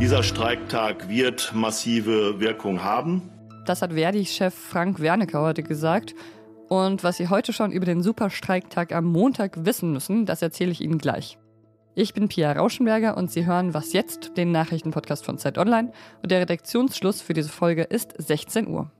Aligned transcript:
Dieser 0.00 0.22
Streiktag 0.22 1.08
wird 1.08 1.52
massive 1.54 2.40
Wirkung 2.40 2.82
haben. 2.82 3.30
Das 3.66 3.82
hat 3.82 3.92
Verdi-Chef 3.92 4.54
Frank 4.54 5.00
Wernicke 5.00 5.38
heute 5.38 5.62
gesagt. 5.62 6.14
Und 6.68 7.04
was 7.04 7.16
Sie 7.18 7.28
heute 7.28 7.52
schon 7.52 7.72
über 7.72 7.84
den 7.84 8.02
Superstreiktag 8.02 8.94
am 8.94 9.04
Montag 9.04 9.66
wissen 9.66 9.92
müssen, 9.92 10.24
das 10.24 10.40
erzähle 10.40 10.70
ich 10.70 10.80
Ihnen 10.80 10.98
gleich. 10.98 11.38
Ich 11.94 12.14
bin 12.14 12.28
Pia 12.28 12.52
Rauschenberger 12.52 13.16
und 13.16 13.30
Sie 13.30 13.44
hören 13.44 13.74
Was 13.74 13.92
jetzt, 13.92 14.36
den 14.36 14.52
Nachrichtenpodcast 14.52 15.24
von 15.24 15.36
Zeit 15.36 15.58
Online. 15.58 15.92
Und 16.22 16.30
der 16.30 16.40
Redaktionsschluss 16.40 17.20
für 17.20 17.34
diese 17.34 17.50
Folge 17.50 17.82
ist 17.82 18.14
16 18.16 18.68
Uhr. 18.68 18.90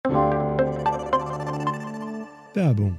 Werbung. 2.55 2.99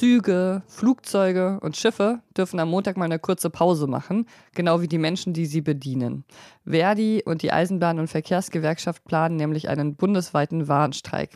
Züge, 0.00 0.62
Flugzeuge 0.66 1.60
und 1.60 1.76
Schiffe 1.76 2.22
dürfen 2.34 2.58
am 2.58 2.70
Montag 2.70 2.96
mal 2.96 3.04
eine 3.04 3.18
kurze 3.18 3.50
Pause 3.50 3.86
machen, 3.86 4.24
genau 4.54 4.80
wie 4.80 4.88
die 4.88 4.96
Menschen, 4.96 5.34
die 5.34 5.44
sie 5.44 5.60
bedienen. 5.60 6.24
Verdi 6.64 7.22
und 7.22 7.42
die 7.42 7.52
Eisenbahn- 7.52 7.98
und 7.98 8.08
Verkehrsgewerkschaft 8.08 9.04
planen 9.04 9.36
nämlich 9.36 9.68
einen 9.68 9.96
bundesweiten 9.96 10.68
Warnstreik. 10.68 11.34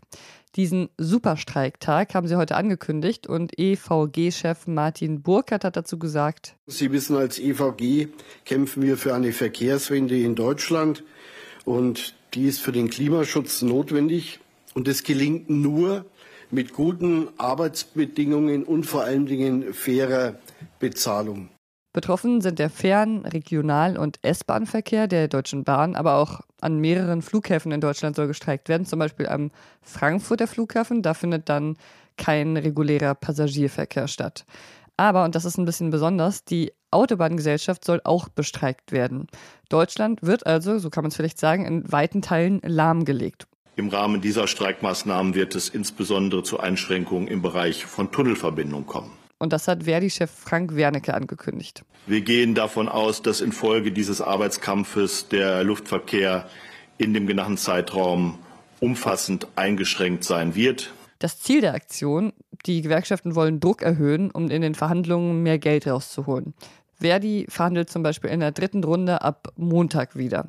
Diesen 0.57 0.89
Superstreiktag 0.97 2.15
haben 2.15 2.27
sie 2.27 2.37
heute 2.37 2.57
angekündigt 2.57 3.27
und 3.27 3.53
EVG-Chef 3.59 4.67
Martin 4.67 5.21
Burkhardt 5.21 5.65
hat 5.65 5.77
dazu 5.77 5.99
gesagt. 5.99 6.57
Sie 6.67 6.91
wissen, 6.91 7.17
als 7.17 7.39
EVG 7.39 8.09
kämpfen 8.47 8.83
wir 8.83 8.97
für 8.97 9.15
eine 9.15 9.33
Verkehrswende 9.33 10.19
in 10.19 10.37
Deutschland 10.37 11.05
und 11.67 12.15
die 12.33 12.47
ist 12.47 12.61
für 12.61 12.73
den 12.73 12.89
Klimaschutz 12.89 13.61
notwendig 13.61 14.41
und 14.73 14.89
es 14.89 15.03
gelingt 15.03 15.51
nur 15.51 16.07
mit 16.55 16.73
guten 16.73 17.29
Arbeitsbedingungen 17.37 18.65
und 18.65 18.85
vor 18.85 19.03
allen 19.03 19.27
Dingen 19.27 19.75
fairer 19.75 20.37
Bezahlung. 20.79 21.49
Betroffen 21.93 22.41
sind 22.41 22.59
der 22.59 22.71
Fern-, 22.71 23.25
Regional- 23.25 23.97
und 23.99 24.19
S-Bahn-Verkehr 24.23 25.07
der 25.07 25.29
Deutschen 25.29 25.63
Bahn, 25.65 25.95
aber 25.95 26.17
auch 26.17 26.41
an 26.61 26.81
mehreren 26.81 27.23
Flughäfen 27.23 27.71
in 27.71 27.81
Deutschland 27.81 28.17
soll 28.17 28.27
gestreikt 28.27 28.69
werden, 28.69 28.87
zum 28.87 28.99
Beispiel 28.99 29.29
am 29.29 29.51
Frankfurter 29.83 30.47
Flughafen. 30.47 31.03
Da 31.03 31.15
findet 31.15 31.49
dann 31.49 31.77
kein 32.17 32.57
regulärer 32.57 33.15
Passagierverkehr 33.15 34.09
statt. 34.09 34.45
Aber, 34.97 35.25
und 35.25 35.35
das 35.35 35.45
ist 35.45 35.59
ein 35.59 35.65
bisschen 35.65 35.91
besonders, 35.91 36.45
die 36.45 36.73
Autobahngesellschaft 36.91 37.85
soll 37.85 38.01
auch 38.05 38.29
bestreikt 38.29 38.93
werden. 38.93 39.27
Deutschland 39.69 40.23
wird 40.23 40.47
also, 40.47 40.79
so 40.79 40.91
kann 40.91 41.03
man 41.03 41.09
es 41.09 41.17
vielleicht 41.17 41.39
sagen, 41.41 41.65
in 41.65 41.91
weiten 41.91 42.23
Teilen 42.23 42.61
lahmgelegt. 42.65 43.47
Im 43.77 43.89
Rahmen 43.89 44.21
dieser 44.21 44.47
Streikmaßnahmen 44.47 45.35
wird 45.35 45.55
es 45.55 45.69
insbesondere 45.69 46.45
zu 46.45 46.61
Einschränkungen 46.61 47.27
im 47.27 47.43
Bereich 47.43 47.85
von 47.85 48.13
Tunnelverbindungen 48.13 48.87
kommen. 48.87 49.11
Und 49.39 49.53
das 49.53 49.67
hat 49.67 49.85
Verdi-Chef 49.85 50.31
Frank 50.31 50.77
Wernicke 50.77 51.13
angekündigt. 51.13 51.85
Wir 52.07 52.21
gehen 52.21 52.55
davon 52.55 52.89
aus, 52.89 53.21
dass 53.23 53.41
infolge 53.41 53.91
dieses 53.91 54.21
Arbeitskampfes 54.21 55.29
der 55.29 55.65
Luftverkehr 55.65 56.49
in 56.99 57.15
dem 57.15 57.27
genannten 57.27 57.57
Zeitraum 57.57 58.39
umfassend 58.79 59.49
eingeschränkt 59.57 60.23
sein 60.23 60.55
wird. 60.55 60.93
Das 61.19 61.41
Ziel 61.41 61.61
der 61.61 61.75
Aktion, 61.75 62.33
die 62.67 62.83
Gewerkschaften 62.83 63.35
wollen 63.35 63.59
Druck 63.59 63.83
erhöhen, 63.83 64.31
um 64.31 64.51
in 64.51 64.63
den 64.63 64.75
Verhandlungen 64.75 65.43
mehr 65.43 65.59
Geld 65.59 65.87
rauszuholen. 65.87 66.55
Verdi 67.01 67.47
verhandelt 67.49 67.91
zum 67.91 68.03
Beispiel 68.03 68.31
in 68.31 68.41
der 68.41 68.53
dritten 68.53 68.85
Runde 68.85 69.23
ab 69.23 69.53
Montag 69.57 70.17
wieder. 70.17 70.49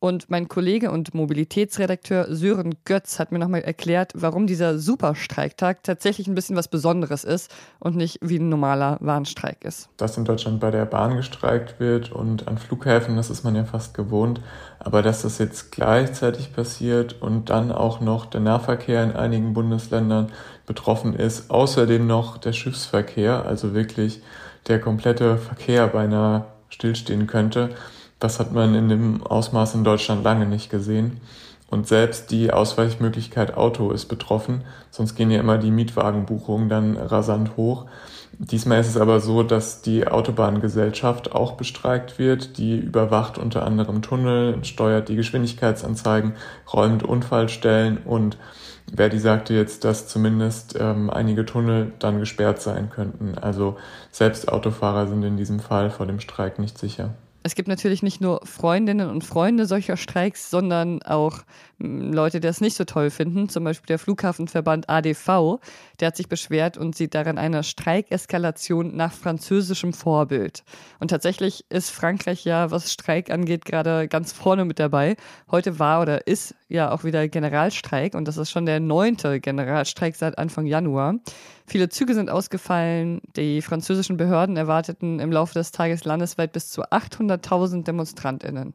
Und 0.00 0.30
mein 0.30 0.46
Kollege 0.46 0.92
und 0.92 1.12
Mobilitätsredakteur 1.12 2.32
Sören 2.32 2.76
Götz 2.84 3.18
hat 3.18 3.32
mir 3.32 3.40
nochmal 3.40 3.62
erklärt, 3.62 4.12
warum 4.14 4.46
dieser 4.46 4.78
Superstreiktag 4.78 5.82
tatsächlich 5.82 6.28
ein 6.28 6.36
bisschen 6.36 6.54
was 6.54 6.68
Besonderes 6.68 7.24
ist 7.24 7.52
und 7.80 7.96
nicht 7.96 8.20
wie 8.22 8.38
ein 8.38 8.48
normaler 8.48 8.98
Warnstreik 9.00 9.64
ist. 9.64 9.88
Dass 9.96 10.16
in 10.16 10.24
Deutschland 10.24 10.60
bei 10.60 10.70
der 10.70 10.84
Bahn 10.84 11.16
gestreikt 11.16 11.80
wird 11.80 12.12
und 12.12 12.46
an 12.46 12.58
Flughäfen, 12.58 13.16
das 13.16 13.28
ist 13.28 13.42
man 13.42 13.56
ja 13.56 13.64
fast 13.64 13.92
gewohnt. 13.94 14.40
Aber 14.78 15.02
dass 15.02 15.22
das 15.22 15.38
jetzt 15.38 15.72
gleichzeitig 15.72 16.52
passiert 16.52 17.20
und 17.20 17.50
dann 17.50 17.72
auch 17.72 18.00
noch 18.00 18.26
der 18.26 18.40
Nahverkehr 18.40 19.02
in 19.02 19.16
einigen 19.16 19.52
Bundesländern 19.52 20.30
betroffen 20.64 21.14
ist, 21.14 21.50
außerdem 21.50 22.06
noch 22.06 22.38
der 22.38 22.52
Schiffsverkehr, 22.52 23.44
also 23.44 23.74
wirklich 23.74 24.22
der 24.68 24.80
komplette 24.80 25.38
Verkehr 25.38 25.88
beinahe 25.88 26.44
stillstehen 26.68 27.26
könnte, 27.26 27.70
das 28.18 28.40
hat 28.40 28.52
man 28.52 28.74
in 28.74 28.88
dem 28.88 29.22
Ausmaß 29.26 29.74
in 29.74 29.84
Deutschland 29.84 30.24
lange 30.24 30.46
nicht 30.46 30.70
gesehen. 30.70 31.20
Und 31.70 31.86
selbst 31.86 32.30
die 32.30 32.50
Ausweichmöglichkeit 32.50 33.54
Auto 33.54 33.90
ist 33.90 34.06
betroffen, 34.06 34.64
sonst 34.90 35.16
gehen 35.16 35.30
ja 35.30 35.38
immer 35.38 35.58
die 35.58 35.70
Mietwagenbuchungen 35.70 36.70
dann 36.70 36.96
rasant 36.96 37.58
hoch. 37.58 37.84
Diesmal 38.38 38.80
ist 38.80 38.88
es 38.88 38.96
aber 38.96 39.20
so, 39.20 39.42
dass 39.42 39.82
die 39.82 40.06
Autobahngesellschaft 40.06 41.32
auch 41.32 41.52
bestreikt 41.52 42.18
wird. 42.18 42.56
Die 42.56 42.78
überwacht 42.78 43.36
unter 43.36 43.66
anderem 43.66 44.00
Tunnel, 44.00 44.64
steuert 44.64 45.08
die 45.08 45.16
Geschwindigkeitsanzeigen, 45.16 46.34
räumt 46.72 47.02
Unfallstellen 47.02 47.98
und 47.98 48.38
Verdi 48.94 49.18
sagte 49.18 49.52
jetzt, 49.52 49.84
dass 49.84 50.08
zumindest 50.08 50.76
ähm, 50.80 51.10
einige 51.10 51.44
Tunnel 51.44 51.92
dann 51.98 52.20
gesperrt 52.20 52.62
sein 52.62 52.88
könnten. 52.88 53.36
Also 53.36 53.76
selbst 54.10 54.48
Autofahrer 54.50 55.06
sind 55.06 55.22
in 55.22 55.36
diesem 55.36 55.60
Fall 55.60 55.90
vor 55.90 56.06
dem 56.06 56.20
Streik 56.20 56.58
nicht 56.58 56.78
sicher. 56.78 57.10
Es 57.48 57.54
gibt 57.54 57.68
natürlich 57.68 58.02
nicht 58.02 58.20
nur 58.20 58.42
Freundinnen 58.44 59.08
und 59.08 59.24
Freunde 59.24 59.64
solcher 59.64 59.96
Streiks, 59.96 60.50
sondern 60.50 61.00
auch 61.00 61.44
Leute, 61.78 62.40
die 62.40 62.46
das 62.46 62.60
nicht 62.60 62.76
so 62.76 62.84
toll 62.84 63.10
finden. 63.10 63.48
Zum 63.48 63.62
Beispiel 63.62 63.86
der 63.86 63.98
Flughafenverband 63.98 64.88
ADV, 64.88 65.60
der 66.00 66.08
hat 66.08 66.16
sich 66.16 66.28
beschwert 66.28 66.76
und 66.76 66.96
sieht 66.96 67.14
darin 67.14 67.38
eine 67.38 67.62
Streikeskalation 67.62 68.96
nach 68.96 69.12
französischem 69.12 69.92
Vorbild. 69.92 70.64
Und 70.98 71.08
tatsächlich 71.08 71.64
ist 71.68 71.90
Frankreich 71.90 72.44
ja, 72.44 72.70
was 72.72 72.92
Streik 72.92 73.30
angeht, 73.30 73.64
gerade 73.64 74.08
ganz 74.08 74.32
vorne 74.32 74.64
mit 74.64 74.80
dabei. 74.80 75.16
Heute 75.50 75.78
war 75.78 76.02
oder 76.02 76.26
ist 76.26 76.54
ja 76.68 76.90
auch 76.90 77.04
wieder 77.04 77.28
Generalstreik 77.28 78.14
und 78.14 78.26
das 78.26 78.36
ist 78.36 78.50
schon 78.50 78.66
der 78.66 78.80
neunte 78.80 79.40
Generalstreik 79.40 80.16
seit 80.16 80.36
Anfang 80.36 80.66
Januar. 80.66 81.14
Viele 81.66 81.90
Züge 81.90 82.14
sind 82.14 82.30
ausgefallen. 82.30 83.20
Die 83.36 83.62
französischen 83.62 84.16
Behörden 84.16 84.56
erwarteten 84.56 85.20
im 85.20 85.30
Laufe 85.30 85.54
des 85.54 85.70
Tages 85.70 86.04
landesweit 86.04 86.52
bis 86.52 86.70
zu 86.70 86.82
800.000 86.82 87.84
DemonstrantInnen. 87.84 88.74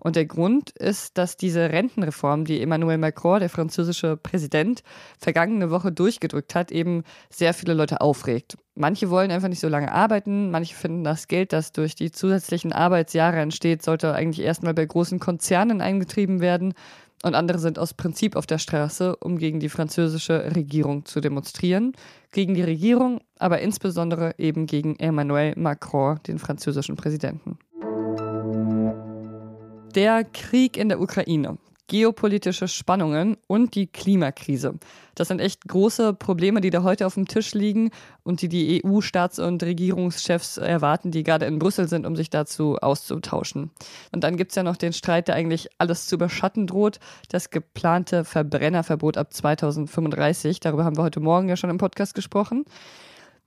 Und 0.00 0.16
der 0.16 0.26
Grund 0.26 0.70
ist, 0.70 1.16
dass 1.18 1.36
diese 1.36 1.70
Rentenreform, 1.70 2.44
die 2.44 2.60
Emmanuel 2.60 2.98
Macron, 2.98 3.40
der 3.40 3.50
französische 3.50 4.16
Präsident, 4.16 4.82
vergangene 5.18 5.70
Woche 5.70 5.92
durchgedrückt 5.92 6.54
hat, 6.54 6.72
eben 6.72 7.04
sehr 7.28 7.54
viele 7.54 7.74
Leute 7.74 8.00
aufregt. 8.00 8.56
Manche 8.74 9.10
wollen 9.10 9.30
einfach 9.30 9.48
nicht 9.48 9.60
so 9.60 9.68
lange 9.68 9.92
arbeiten, 9.92 10.50
manche 10.50 10.74
finden, 10.74 11.04
das 11.04 11.28
Geld, 11.28 11.52
das 11.52 11.72
durch 11.72 11.94
die 11.94 12.10
zusätzlichen 12.10 12.72
Arbeitsjahre 12.72 13.38
entsteht, 13.38 13.82
sollte 13.82 14.14
eigentlich 14.14 14.44
erstmal 14.44 14.74
bei 14.74 14.86
großen 14.86 15.18
Konzernen 15.18 15.80
eingetrieben 15.82 16.40
werden 16.40 16.74
und 17.22 17.34
andere 17.34 17.58
sind 17.58 17.78
aus 17.78 17.92
Prinzip 17.92 18.34
auf 18.34 18.46
der 18.46 18.58
Straße, 18.58 19.14
um 19.16 19.36
gegen 19.36 19.60
die 19.60 19.68
französische 19.68 20.56
Regierung 20.56 21.04
zu 21.04 21.20
demonstrieren. 21.20 21.92
Gegen 22.32 22.54
die 22.54 22.62
Regierung, 22.62 23.20
aber 23.38 23.60
insbesondere 23.60 24.34
eben 24.38 24.66
gegen 24.66 24.96
Emmanuel 24.98 25.54
Macron, 25.56 26.18
den 26.26 26.38
französischen 26.38 26.96
Präsidenten. 26.96 27.58
Der 29.94 30.24
Krieg 30.24 30.76
in 30.76 30.88
der 30.88 31.00
Ukraine 31.00 31.58
geopolitische 31.90 32.68
Spannungen 32.68 33.36
und 33.48 33.74
die 33.74 33.88
Klimakrise. 33.88 34.78
Das 35.16 35.26
sind 35.26 35.40
echt 35.40 35.66
große 35.66 36.14
Probleme, 36.14 36.60
die 36.60 36.70
da 36.70 36.84
heute 36.84 37.04
auf 37.04 37.14
dem 37.14 37.26
Tisch 37.26 37.52
liegen 37.52 37.90
und 38.22 38.42
die 38.42 38.48
die 38.48 38.80
EU-Staats- 38.84 39.40
und 39.40 39.60
Regierungschefs 39.64 40.56
erwarten, 40.58 41.10
die 41.10 41.24
gerade 41.24 41.46
in 41.46 41.58
Brüssel 41.58 41.88
sind, 41.88 42.06
um 42.06 42.14
sich 42.14 42.30
dazu 42.30 42.76
auszutauschen. 42.76 43.72
Und 44.12 44.22
dann 44.22 44.36
gibt 44.36 44.52
es 44.52 44.54
ja 44.54 44.62
noch 44.62 44.76
den 44.76 44.92
Streit, 44.92 45.26
der 45.26 45.34
eigentlich 45.34 45.68
alles 45.78 46.06
zu 46.06 46.14
überschatten 46.14 46.68
droht, 46.68 47.00
das 47.28 47.50
geplante 47.50 48.24
Verbrennerverbot 48.24 49.16
ab 49.16 49.34
2035. 49.34 50.60
Darüber 50.60 50.84
haben 50.84 50.96
wir 50.96 51.02
heute 51.02 51.18
Morgen 51.18 51.48
ja 51.48 51.56
schon 51.56 51.70
im 51.70 51.78
Podcast 51.78 52.14
gesprochen. 52.14 52.66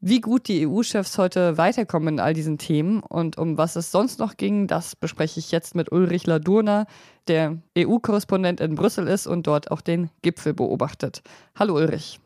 Wie 0.06 0.20
gut 0.20 0.50
die 0.50 0.68
EU-Chefs 0.68 1.18
heute 1.18 1.58
weiterkommen 1.58 2.16
in 2.16 2.20
all 2.20 2.34
diesen 2.34 2.58
Themen 2.58 3.00
und 3.00 3.38
um 3.38 3.58
was 3.58 3.78
es 3.78 3.90
sonst 3.90 4.20
noch 4.20 4.36
ging, 4.36 4.68
das 4.68 4.98
bespreche 4.98 5.40
ich 5.40 5.50
jetzt 5.50 5.76
mit 5.76 5.94
Ulrich 5.94 6.28
Ladurna, 6.28 6.88
der 7.30 7.60
EU-Korrespondent 7.78 8.60
in 8.60 8.76
Brüssel 8.76 9.08
ist 9.08 9.28
und 9.28 9.48
dort 9.48 9.72
auch 9.72 9.80
den 9.80 10.10
Gipfel 10.22 10.54
beobachtet. 10.54 11.22
Hallo 11.56 11.76
Ulrich. 11.76 12.20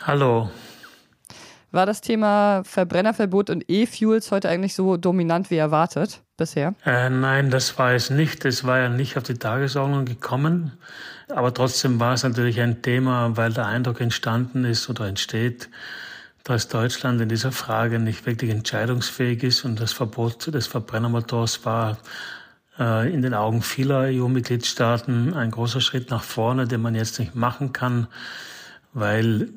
Hallo. 0.00 0.48
War 1.72 1.86
das 1.86 2.02
Thema 2.02 2.62
Verbrennerverbot 2.62 3.50
und 3.50 3.64
E-Fuels 3.66 4.30
heute 4.30 4.48
eigentlich 4.48 4.76
so 4.76 4.96
dominant 4.96 5.50
wie 5.50 5.56
erwartet? 5.56 6.22
bisher? 6.36 6.74
Äh, 6.84 7.10
nein, 7.10 7.50
das 7.50 7.78
war 7.78 7.92
es 7.92 8.10
nicht. 8.10 8.44
Es 8.44 8.64
war 8.64 8.78
ja 8.78 8.88
nicht 8.88 9.16
auf 9.16 9.22
die 9.22 9.34
Tagesordnung 9.34 10.04
gekommen. 10.04 10.72
Aber 11.28 11.54
trotzdem 11.54 12.00
war 12.00 12.14
es 12.14 12.22
natürlich 12.22 12.60
ein 12.60 12.82
Thema, 12.82 13.36
weil 13.36 13.52
der 13.52 13.66
Eindruck 13.66 14.00
entstanden 14.00 14.64
ist 14.64 14.88
oder 14.90 15.06
entsteht, 15.06 15.68
dass 16.44 16.68
Deutschland 16.68 17.20
in 17.22 17.28
dieser 17.30 17.52
Frage 17.52 17.98
nicht 17.98 18.26
wirklich 18.26 18.50
entscheidungsfähig 18.50 19.42
ist 19.42 19.64
und 19.64 19.80
das 19.80 19.92
Verbot 19.92 20.52
des 20.52 20.66
Verbrennermotors 20.66 21.64
war 21.64 21.98
äh, 22.78 23.12
in 23.12 23.22
den 23.22 23.32
Augen 23.32 23.62
vieler 23.62 24.00
EU-Mitgliedstaaten 24.10 25.32
ein 25.32 25.50
großer 25.50 25.80
Schritt 25.80 26.10
nach 26.10 26.22
vorne, 26.22 26.68
den 26.68 26.82
man 26.82 26.94
jetzt 26.94 27.18
nicht 27.18 27.34
machen 27.34 27.72
kann, 27.72 28.08
weil 28.92 29.48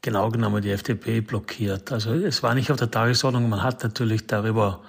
genau 0.00 0.30
genommen 0.30 0.62
die 0.62 0.70
FDP 0.70 1.20
blockiert. 1.20 1.92
Also 1.92 2.14
es 2.14 2.42
war 2.42 2.54
nicht 2.54 2.70
auf 2.70 2.78
der 2.78 2.90
Tagesordnung, 2.90 3.50
man 3.50 3.62
hat 3.62 3.82
natürlich 3.82 4.26
darüber 4.26 4.80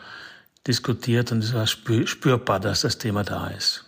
diskutiert 0.65 1.33
und 1.33 1.43
es 1.43 1.53
war 1.53 1.67
spürbar, 1.67 2.61
dass 2.61 2.81
das 2.81 2.97
Thema 2.97 3.23
da 3.23 3.47
ist. 3.47 3.85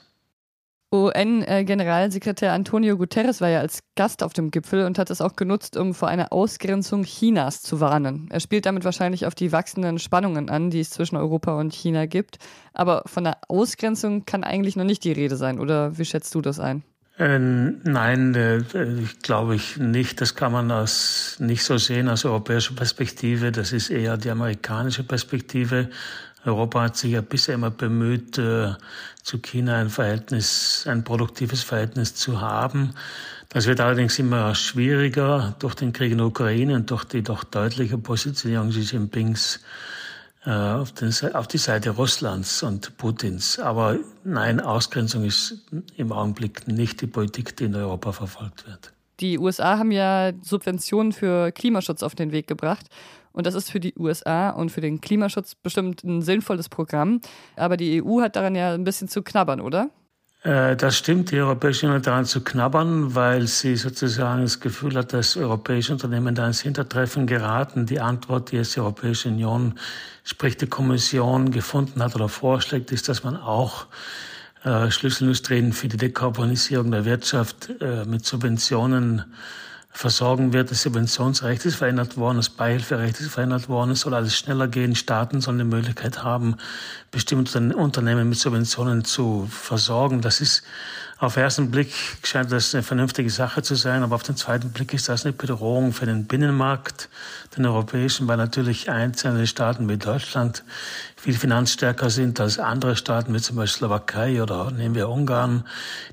UN-Generalsekretär 0.94 2.54
Antonio 2.54 2.98
Guterres 2.98 3.42
war 3.42 3.50
ja 3.50 3.60
als 3.60 3.80
Gast 3.96 4.24
auf 4.24 4.34
dem 4.34 4.52
Gipfel 4.52 4.86
und 4.86 4.98
hat 4.98 5.10
es 5.10 5.22
auch 5.22 5.36
genutzt, 5.36 5.78
um 5.78 5.94
vor 5.94 6.08
einer 6.08 6.32
Ausgrenzung 6.32 7.04
Chinas 7.04 7.62
zu 7.62 7.80
warnen. 7.80 8.28
Er 8.32 8.40
spielt 8.40 8.66
damit 8.66 8.86
wahrscheinlich 8.86 9.26
auf 9.26 9.36
die 9.36 9.52
wachsenden 9.52 10.00
Spannungen 10.00 10.50
an, 10.50 10.70
die 10.70 10.80
es 10.80 10.92
zwischen 10.92 11.18
Europa 11.18 11.60
und 11.60 11.74
China 11.74 12.06
gibt. 12.06 12.38
Aber 12.74 13.04
von 13.06 13.26
einer 13.26 13.38
Ausgrenzung 13.48 14.26
kann 14.26 14.44
eigentlich 14.44 14.76
noch 14.76 14.86
nicht 14.86 15.04
die 15.04 15.12
Rede 15.12 15.36
sein, 15.36 15.60
oder 15.60 15.98
wie 15.98 16.06
schätzt 16.06 16.34
du 16.36 16.42
das 16.42 16.60
ein? 16.60 16.84
Äh, 17.18 17.40
nein, 17.40 18.36
äh, 18.36 18.62
glaube 19.24 19.56
ich 19.56 19.78
nicht. 19.78 20.20
Das 20.20 20.36
kann 20.36 20.52
man 20.52 20.70
als, 20.70 21.38
nicht 21.40 21.64
so 21.64 21.78
sehen 21.78 22.10
aus 22.10 22.26
europäischer 22.26 22.76
Perspektive. 22.76 23.52
Das 23.52 23.72
ist 23.72 23.90
eher 23.90 24.18
die 24.18 24.30
amerikanische 24.30 25.04
Perspektive. 25.04 25.90
Europa 26.46 26.82
hat 26.82 26.98
sich 26.98 27.12
ja 27.12 27.22
bisher 27.22 27.56
immer 27.56 27.72
bemüht, 27.72 28.38
äh, 28.38 28.74
zu 29.24 29.40
China 29.40 29.78
ein 29.78 29.90
Verhältnis, 29.90 30.86
ein 30.88 31.04
produktives 31.04 31.64
Verhältnis 31.64 32.16
zu 32.16 32.42
haben. 32.42 32.94
Das 33.50 33.68
wird 33.68 33.80
allerdings 33.80 34.20
immer 34.20 34.54
schwieriger 34.54 35.56
durch 35.60 35.76
den 35.76 35.94
Krieg 35.94 36.12
in 36.12 36.20
der 36.20 36.28
Ukraine 36.28 36.76
und 36.76 36.92
durch 36.92 37.06
die 37.06 37.24
doch 37.24 37.44
deutliche 37.44 37.98
Positionierung 37.98 38.70
Xi 38.70 38.82
Jinpings 38.82 39.62
äh, 40.46 40.52
auf, 40.52 40.92
den, 40.92 41.12
auf 41.34 41.48
die 41.48 41.58
Seite 41.58 41.92
Russlands 41.92 42.62
und 42.64 42.98
Putins. 42.98 43.58
Aber 43.60 43.98
nein, 44.24 44.60
Ausgrenzung 44.60 45.24
ist 45.24 45.66
im 45.96 46.12
Augenblick 46.12 46.68
nicht 46.68 47.02
die 47.02 47.08
Politik, 47.08 47.56
die 47.58 47.66
in 47.66 47.76
Europa 47.76 48.12
verfolgt 48.12 48.68
wird. 48.68 48.94
Die 49.22 49.40
USA 49.40 49.78
haben 49.78 49.92
ja 49.92 50.34
Subventionen 50.42 51.14
für 51.14 51.52
Klimaschutz 51.52 52.04
auf 52.04 52.16
den 52.16 52.32
Weg 52.32 52.48
gebracht. 52.48 52.88
Und 53.36 53.46
das 53.46 53.54
ist 53.54 53.70
für 53.70 53.82
die 53.82 53.94
USA 54.00 54.50
und 54.52 54.72
für 54.72 54.80
den 54.80 55.02
Klimaschutz 55.02 55.56
bestimmt 55.56 56.04
ein 56.06 56.22
sinnvolles 56.22 56.70
Programm. 56.70 57.20
Aber 57.58 57.76
die 57.76 58.02
EU 58.02 58.22
hat 58.22 58.38
daran 58.38 58.56
ja 58.56 58.74
ein 58.74 58.86
bisschen 58.86 59.10
zu 59.10 59.24
knabbern, 59.24 59.60
oder? 59.60 59.90
Äh, 60.44 60.78
das 60.78 60.96
stimmt, 60.96 61.32
die 61.32 61.40
Europäische 61.40 61.86
Union 61.86 62.02
daran 62.02 62.24
zu 62.24 62.42
knabbern, 62.42 63.14
weil 63.14 63.48
sie 63.48 63.76
sozusagen 63.76 64.44
das 64.44 64.62
Gefühl 64.62 64.96
hat, 64.96 65.12
dass 65.12 65.36
europäische 65.36 65.92
Unternehmen 65.92 66.34
da 66.34 66.48
ins 66.48 66.62
Hintertreffen 66.62 67.28
geraten. 67.28 67.86
Die 67.86 68.00
Antwort, 68.00 68.52
die 68.52 68.56
jetzt 68.56 68.78
die 68.78 68.80
Europäische 68.80 69.28
Union, 69.28 69.74
sprich 70.24 70.56
die 70.56 70.68
Kommission, 70.68 71.52
gefunden 71.52 72.02
hat 72.02 72.16
oder 72.16 72.30
vorschlägt, 72.30 72.94
ist, 72.94 73.10
dass 73.10 73.26
man 73.26 73.36
auch 73.36 73.88
äh, 74.64 74.90
Schlüsselindustrien 74.90 75.74
für 75.74 75.90
die 75.90 75.98
Dekarbonisierung 75.98 76.90
der 76.90 77.04
Wirtschaft 77.04 77.70
äh, 77.82 78.06
mit 78.06 78.26
Subventionen 78.26 79.26
versorgen 79.96 80.52
wird. 80.52 80.72
Das 80.72 80.82
Subventionsrecht 80.82 81.66
ist 81.66 81.78
verändert 81.78 82.18
worden, 82.18 82.38
das 82.38 82.50
Beihilferecht 82.50 83.20
ist 83.22 83.32
verändert 83.32 83.70
worden. 83.70 83.92
Es 83.92 84.02
soll 84.02 84.14
alles 84.14 84.36
schneller 84.38 84.68
gehen. 84.68 84.94
Staaten 84.94 85.40
sollen 85.40 85.58
die 85.58 85.64
Möglichkeit 85.64 86.22
haben, 86.22 86.58
bestimmte 87.12 87.60
Unternehmen 87.76 88.28
mit 88.28 88.38
Subventionen 88.38 89.06
zu 89.06 89.48
versorgen. 89.50 90.20
Das 90.20 90.42
ist 90.42 90.64
auf 91.18 91.36
den 91.36 91.44
ersten 91.44 91.72
Blick 91.72 91.94
scheint 92.24 92.52
das 92.52 92.76
eine 92.76 92.84
vernünftige 92.84 93.30
Sache 93.30 93.62
zu 93.62 93.76
sein, 93.76 94.04
aber 94.04 94.16
auf 94.16 94.24
den 94.24 94.36
zweiten 94.36 94.72
Blick 94.72 94.94
ist 94.94 95.08
das 95.08 95.26
eine 95.26 95.32
Bedrohung 95.32 95.94
für 95.94 96.06
den 96.06 96.26
Binnenmarkt, 96.26 97.10
den 97.56 97.66
europäischen, 97.66 98.28
weil 98.28 98.36
natürlich 98.36 98.90
einzelne 98.90 99.48
Staaten 99.48 99.88
wie 99.88 99.98
Deutschland 99.98 100.66
viel 101.16 101.36
finanzstärker 101.36 102.10
sind 102.10 102.42
als 102.42 102.60
andere 102.60 102.98
Staaten, 102.98 103.34
wie 103.34 103.40
zum 103.40 103.56
Beispiel 103.56 103.78
Slowakei 103.78 104.44
oder 104.44 104.72
nehmen 104.72 104.94
wir 104.94 105.08
Ungarn. 105.08 105.64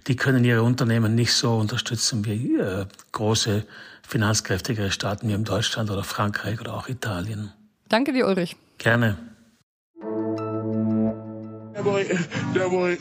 Die 0.06 0.14
können 0.14 0.44
ihre 0.44 0.62
Unternehmen 0.62 1.16
nicht 1.16 1.34
so 1.34 1.56
unterstützen 1.56 2.24
wie 2.24 2.56
äh, 2.56 2.86
große, 3.10 3.64
finanzkräftigere 4.06 4.92
Staaten 4.92 5.28
wie 5.28 5.32
in 5.32 5.44
Deutschland 5.44 5.90
oder 5.90 6.04
Frankreich 6.04 6.60
oder 6.60 6.74
auch 6.74 6.88
Italien. 6.88 7.52
Danke 7.88 8.12
dir, 8.12 8.26
Ulrich. 8.26 8.56
Gerne. 8.78 9.16
Der 11.74 11.82
Boy, 11.82 12.06
der 12.54 12.68
Boy, 12.68 12.98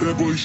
der 0.00 0.14
Boy. 0.14 0.36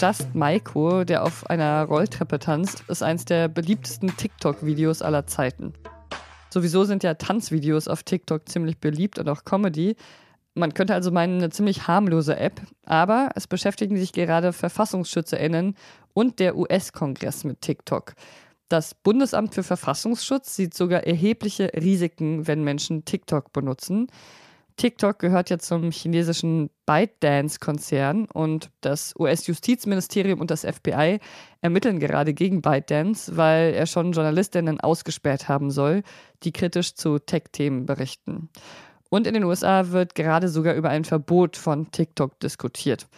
Just 0.00 0.34
Maiko, 0.34 1.04
der 1.04 1.22
auf 1.22 1.50
einer 1.50 1.84
Rolltreppe 1.84 2.38
tanzt, 2.38 2.84
ist 2.88 3.02
eines 3.02 3.26
der 3.26 3.48
beliebtesten 3.48 4.16
TikTok-Videos 4.16 5.02
aller 5.02 5.26
Zeiten. 5.26 5.74
Sowieso 6.48 6.84
sind 6.84 7.02
ja 7.02 7.12
Tanzvideos 7.12 7.86
auf 7.86 8.02
TikTok 8.02 8.48
ziemlich 8.48 8.78
beliebt 8.78 9.18
und 9.18 9.28
auch 9.28 9.44
Comedy. 9.44 9.96
Man 10.54 10.72
könnte 10.72 10.94
also 10.94 11.10
meinen, 11.10 11.36
eine 11.36 11.50
ziemlich 11.50 11.86
harmlose 11.86 12.38
App, 12.38 12.62
aber 12.86 13.28
es 13.34 13.46
beschäftigen 13.46 13.98
sich 13.98 14.12
gerade 14.12 14.54
VerfassungsschützerInnen 14.54 15.74
und 16.14 16.38
der 16.38 16.56
US-Kongress 16.56 17.44
mit 17.44 17.60
TikTok. 17.60 18.14
Das 18.70 18.94
Bundesamt 18.94 19.54
für 19.54 19.64
Verfassungsschutz 19.64 20.56
sieht 20.56 20.72
sogar 20.72 21.04
erhebliche 21.04 21.72
Risiken, 21.74 22.46
wenn 22.46 22.64
Menschen 22.64 23.04
TikTok 23.04 23.52
benutzen. 23.52 24.06
TikTok 24.76 25.18
gehört 25.18 25.50
ja 25.50 25.58
zum 25.58 25.90
chinesischen 25.90 26.70
ByteDance-Konzern 26.86 28.26
und 28.26 28.70
das 28.80 29.14
US-Justizministerium 29.18 30.40
und 30.40 30.50
das 30.50 30.64
FBI 30.64 31.20
ermitteln 31.60 32.00
gerade 32.00 32.34
gegen 32.34 32.62
ByteDance, 32.62 33.36
weil 33.36 33.74
er 33.74 33.86
schon 33.86 34.12
Journalistinnen 34.12 34.80
ausgesperrt 34.80 35.48
haben 35.48 35.70
soll, 35.70 36.02
die 36.42 36.52
kritisch 36.52 36.94
zu 36.94 37.18
Tech-Themen 37.18 37.86
berichten. 37.86 38.48
Und 39.10 39.26
in 39.26 39.34
den 39.34 39.44
USA 39.44 39.90
wird 39.90 40.14
gerade 40.14 40.48
sogar 40.48 40.74
über 40.74 40.88
ein 40.88 41.04
Verbot 41.04 41.56
von 41.56 41.90
TikTok 41.90 42.38
diskutiert. 42.40 43.08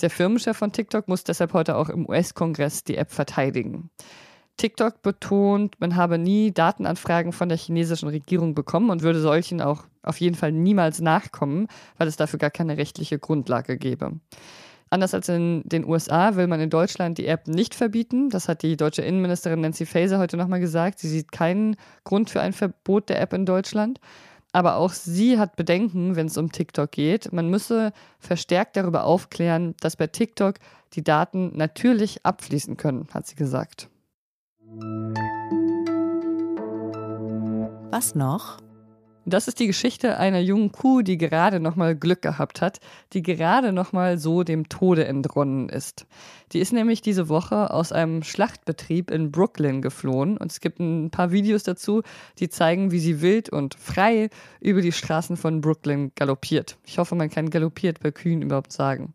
Der 0.00 0.10
Firmenchef 0.10 0.56
von 0.56 0.72
TikTok 0.72 1.08
muss 1.08 1.24
deshalb 1.24 1.52
heute 1.52 1.76
auch 1.76 1.88
im 1.88 2.08
US-Kongress 2.08 2.84
die 2.84 2.96
App 2.96 3.12
verteidigen. 3.12 3.90
TikTok 4.56 5.02
betont, 5.02 5.80
man 5.80 5.96
habe 5.96 6.18
nie 6.18 6.52
Datenanfragen 6.52 7.32
von 7.32 7.48
der 7.48 7.58
chinesischen 7.58 8.08
Regierung 8.08 8.54
bekommen 8.54 8.90
und 8.90 9.02
würde 9.02 9.20
solchen 9.20 9.60
auch 9.60 9.84
auf 10.02 10.20
jeden 10.20 10.36
Fall 10.36 10.52
niemals 10.52 11.00
nachkommen, 11.00 11.68
weil 11.98 12.08
es 12.08 12.16
dafür 12.16 12.38
gar 12.38 12.50
keine 12.50 12.76
rechtliche 12.76 13.18
Grundlage 13.18 13.76
gäbe. 13.76 14.20
Anders 14.92 15.14
als 15.14 15.28
in 15.30 15.62
den 15.64 15.86
USA 15.86 16.36
will 16.36 16.46
man 16.48 16.60
in 16.60 16.68
Deutschland 16.68 17.16
die 17.16 17.26
App 17.26 17.48
nicht 17.48 17.74
verbieten. 17.74 18.28
Das 18.28 18.46
hat 18.46 18.62
die 18.62 18.76
deutsche 18.76 19.00
Innenministerin 19.00 19.62
Nancy 19.62 19.86
Faeser 19.86 20.18
heute 20.18 20.36
nochmal 20.36 20.60
gesagt. 20.60 20.98
Sie 20.98 21.08
sieht 21.08 21.32
keinen 21.32 21.76
Grund 22.04 22.28
für 22.28 22.42
ein 22.42 22.52
Verbot 22.52 23.08
der 23.08 23.18
App 23.18 23.32
in 23.32 23.46
Deutschland. 23.46 24.00
Aber 24.52 24.76
auch 24.76 24.90
sie 24.90 25.38
hat 25.38 25.56
Bedenken, 25.56 26.14
wenn 26.14 26.26
es 26.26 26.36
um 26.36 26.52
TikTok 26.52 26.92
geht. 26.92 27.32
Man 27.32 27.48
müsse 27.48 27.92
verstärkt 28.18 28.76
darüber 28.76 29.04
aufklären, 29.04 29.74
dass 29.80 29.96
bei 29.96 30.08
TikTok 30.08 30.56
die 30.92 31.02
Daten 31.02 31.56
natürlich 31.56 32.26
abfließen 32.26 32.76
können, 32.76 33.08
hat 33.14 33.26
sie 33.26 33.34
gesagt. 33.34 33.88
Was 37.90 38.14
noch? 38.14 38.58
Das 39.24 39.46
ist 39.46 39.60
die 39.60 39.68
Geschichte 39.68 40.18
einer 40.18 40.40
jungen 40.40 40.72
Kuh, 40.72 41.02
die 41.02 41.16
gerade 41.16 41.60
noch 41.60 41.76
mal 41.76 41.94
Glück 41.94 42.22
gehabt 42.22 42.60
hat, 42.60 42.80
die 43.12 43.22
gerade 43.22 43.72
noch 43.72 43.92
mal 43.92 44.18
so 44.18 44.42
dem 44.42 44.68
Tode 44.68 45.04
entronnen 45.04 45.68
ist. 45.68 46.06
Die 46.50 46.58
ist 46.58 46.72
nämlich 46.72 47.02
diese 47.02 47.28
Woche 47.28 47.70
aus 47.70 47.92
einem 47.92 48.24
Schlachtbetrieb 48.24 49.12
in 49.12 49.30
Brooklyn 49.30 49.80
geflohen 49.80 50.36
und 50.36 50.50
es 50.50 50.58
gibt 50.58 50.80
ein 50.80 51.10
paar 51.10 51.30
Videos 51.30 51.62
dazu, 51.62 52.02
die 52.40 52.48
zeigen, 52.48 52.90
wie 52.90 52.98
sie 52.98 53.20
wild 53.20 53.48
und 53.48 53.74
frei 53.74 54.28
über 54.60 54.80
die 54.80 54.90
Straßen 54.90 55.36
von 55.36 55.60
Brooklyn 55.60 56.10
galoppiert. 56.16 56.78
Ich 56.84 56.98
hoffe, 56.98 57.14
man 57.14 57.30
kann 57.30 57.50
galoppiert 57.50 58.00
bei 58.00 58.10
Kühen 58.10 58.42
überhaupt 58.42 58.72
sagen. 58.72 59.14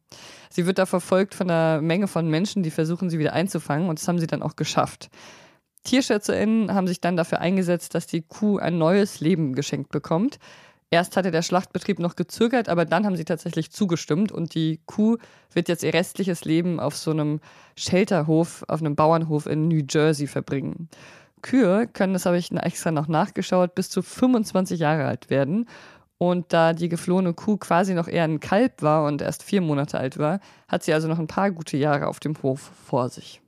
Sie 0.49 0.65
wird 0.65 0.77
da 0.77 0.85
verfolgt 0.85 1.35
von 1.35 1.49
einer 1.49 1.81
Menge 1.81 2.07
von 2.07 2.29
Menschen, 2.29 2.63
die 2.63 2.71
versuchen, 2.71 3.09
sie 3.09 3.19
wieder 3.19 3.33
einzufangen 3.33 3.89
und 3.89 3.99
das 3.99 4.07
haben 4.07 4.19
sie 4.19 4.27
dann 4.27 4.41
auch 4.41 4.55
geschafft. 4.55 5.09
TierschützerInnen 5.87 6.73
haben 6.73 6.87
sich 6.87 7.01
dann 7.01 7.17
dafür 7.17 7.39
eingesetzt, 7.39 7.95
dass 7.95 8.07
die 8.07 8.21
Kuh 8.21 8.57
ein 8.57 8.77
neues 8.77 9.19
Leben 9.21 9.55
geschenkt 9.55 9.89
bekommt. 9.89 10.37
Erst 10.89 11.17
hatte 11.17 11.31
der 11.31 11.41
Schlachtbetrieb 11.41 11.99
noch 11.99 12.15
gezögert, 12.15 12.69
aber 12.69 12.85
dann 12.85 13.05
haben 13.05 13.15
sie 13.15 13.25
tatsächlich 13.25 13.71
zugestimmt 13.71 14.31
und 14.31 14.53
die 14.53 14.79
Kuh 14.85 15.17
wird 15.51 15.67
jetzt 15.67 15.83
ihr 15.83 15.93
restliches 15.93 16.45
Leben 16.45 16.79
auf 16.79 16.95
so 16.95 17.11
einem 17.11 17.39
Shelterhof, 17.75 18.63
auf 18.67 18.79
einem 18.79 18.95
Bauernhof 18.95 19.47
in 19.47 19.67
New 19.67 19.83
Jersey 19.89 20.27
verbringen. 20.27 20.89
Kühe 21.41 21.87
können, 21.87 22.13
das 22.13 22.25
habe 22.25 22.37
ich 22.37 22.51
extra 22.51 22.91
noch 22.91 23.07
nachgeschaut, 23.07 23.75
bis 23.75 23.89
zu 23.89 24.01
25 24.01 24.79
Jahre 24.79 25.05
alt 25.05 25.29
werden. 25.29 25.67
Und 26.17 26.51
da 26.51 26.73
die 26.73 26.89
geflohene 26.89 27.33
Kuh 27.33 27.57
quasi 27.57 27.93
noch 27.93 28.07
eher 28.07 28.23
ein 28.23 28.39
Kalb 28.39 28.81
war 28.81 29.05
und 29.05 29.21
erst 29.21 29.43
vier 29.43 29.61
Monate 29.61 29.99
alt 29.99 30.17
war, 30.17 30.39
hat 30.67 30.83
sie 30.83 30.93
also 30.93 31.07
noch 31.07 31.19
ein 31.19 31.27
paar 31.27 31.51
gute 31.51 31.77
Jahre 31.77 32.07
auf 32.07 32.19
dem 32.19 32.41
Hof 32.41 32.71
vor 32.85 33.09
sich. 33.09 33.41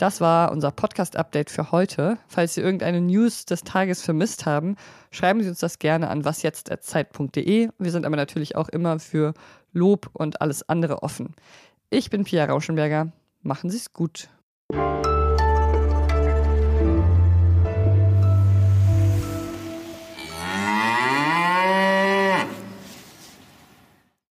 Das 0.00 0.22
war 0.22 0.50
unser 0.50 0.70
Podcast-Update 0.70 1.50
für 1.50 1.72
heute. 1.72 2.16
Falls 2.26 2.54
Sie 2.54 2.62
irgendeine 2.62 3.02
News 3.02 3.44
des 3.44 3.64
Tages 3.64 4.00
vermisst 4.00 4.46
haben, 4.46 4.76
schreiben 5.10 5.42
Sie 5.42 5.48
uns 5.50 5.58
das 5.58 5.78
gerne 5.78 6.08
an 6.08 6.24
wasjetzt.zeit.de. 6.24 7.68
Wir 7.78 7.90
sind 7.90 8.06
aber 8.06 8.16
natürlich 8.16 8.56
auch 8.56 8.70
immer 8.70 8.98
für 8.98 9.34
Lob 9.74 10.08
und 10.14 10.40
alles 10.40 10.66
andere 10.66 11.02
offen. 11.02 11.34
Ich 11.90 12.08
bin 12.08 12.24
Pia 12.24 12.46
Rauschenberger. 12.46 13.12
Machen 13.42 13.68
Sie 13.68 13.76
es 13.76 13.92
gut. 13.92 14.30